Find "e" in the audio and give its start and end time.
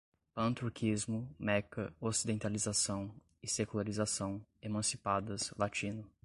3.39-3.47